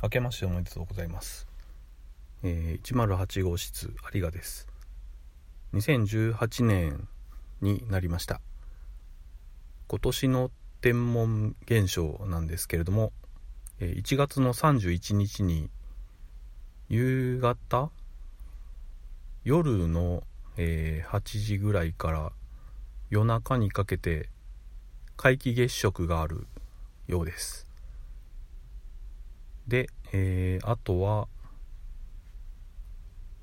[0.00, 1.48] 明けましておめでとうございます。
[2.44, 4.68] えー、108号室有賀です。
[5.74, 7.08] 2018年
[7.60, 8.40] になりました。
[9.88, 10.50] 今年の
[10.82, 13.12] 天文現象なんですけれども、
[13.80, 15.68] え、1月の31日に
[16.88, 17.90] 夕方
[19.42, 20.22] 夜の、
[20.56, 22.30] えー、8時ぐらいから
[23.10, 24.28] 夜中にかけて
[25.16, 26.46] 皆既月食がある
[27.08, 27.67] ようです。
[29.68, 31.28] で、えー、あとは、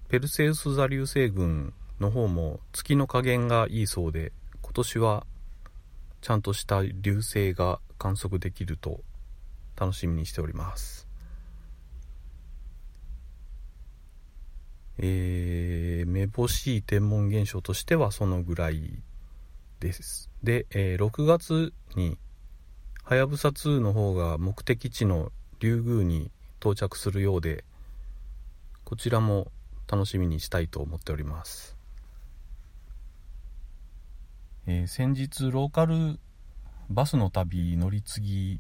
[0.10, 5.26] ペルセウス座流星群の方も月の加減がいいそうで、今年は
[6.22, 9.02] ちゃんとした流星が観測できると
[9.80, 11.08] 楽しみにしております。
[14.98, 19.04] えー、めぼしい天文現象としてはそのぐらい
[19.80, 20.32] です。
[20.42, 22.18] で、えー、6月に
[23.04, 27.64] はやぶさ2の方が目的地のリュウグウに到着するようで
[28.84, 29.52] こちらも
[29.88, 31.78] 楽しみにしたいと思っております、
[34.68, 36.20] えー、先日ローカル
[36.90, 38.60] バスの旅乗り継ぎ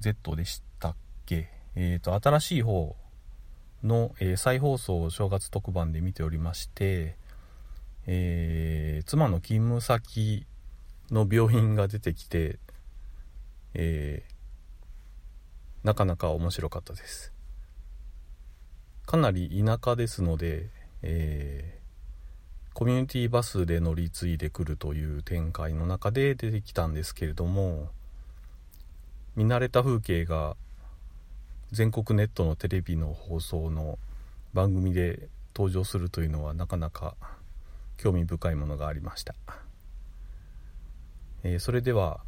[0.00, 1.50] Z でしたっけ？
[1.74, 2.96] えっ、ー、と新しい方
[3.82, 7.16] の、えー、再放送を正月特番で見ておりまして、
[8.06, 10.46] えー、妻の勤務先
[11.10, 12.58] の病院が出てきて、
[13.74, 14.32] えー、
[15.84, 17.32] なかなか面白かったです。
[19.08, 20.68] かなり田舎ですので、
[21.00, 27.88] えー、コミュニティバスで乗り継いでくるという展開の中で出てきたんですけれども
[29.34, 30.56] 見慣れた風景が
[31.72, 33.98] 全国ネットのテレビの放送の
[34.52, 37.14] 番組で登場するというのはなかなか
[37.96, 39.34] 興味深いものがありました、
[41.44, 42.20] えー、それでは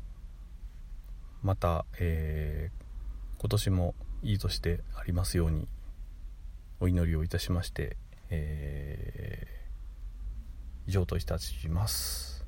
[1.43, 2.90] また、えー
[3.41, 5.67] 今年もいい年でありますように
[6.79, 7.97] お祈りをいたしまして、
[8.29, 12.40] えー、以上といたします。